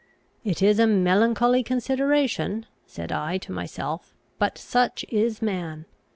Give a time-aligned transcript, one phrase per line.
[0.43, 5.85] "It is a melancholy consideration," said I to myself; "but such is man!